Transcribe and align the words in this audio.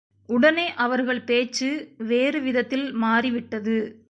உடனே 0.29 0.73
அவர்கள் 0.75 1.23
பேச்சு 1.23 1.69
வேறு 1.97 2.41
விதத்தில் 2.41 2.93
மாறிவிட்டது. 2.93 3.99